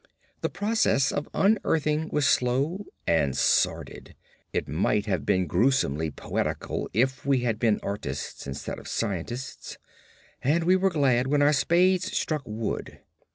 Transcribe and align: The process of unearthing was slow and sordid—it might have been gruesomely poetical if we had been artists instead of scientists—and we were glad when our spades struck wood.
The 0.41 0.49
process 0.49 1.11
of 1.11 1.29
unearthing 1.31 2.09
was 2.11 2.25
slow 2.25 2.85
and 3.05 3.37
sordid—it 3.37 4.67
might 4.67 5.05
have 5.05 5.27
been 5.27 5.45
gruesomely 5.45 6.09
poetical 6.09 6.89
if 6.91 7.23
we 7.23 7.41
had 7.41 7.59
been 7.59 7.79
artists 7.83 8.47
instead 8.47 8.79
of 8.79 8.87
scientists—and 8.87 10.63
we 10.63 10.75
were 10.75 10.89
glad 10.89 11.27
when 11.27 11.43
our 11.43 11.53
spades 11.53 12.17
struck 12.17 12.41
wood. 12.47 13.01